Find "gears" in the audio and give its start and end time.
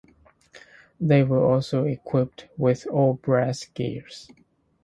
3.65-4.31